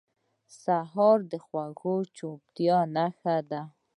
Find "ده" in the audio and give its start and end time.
3.49-3.61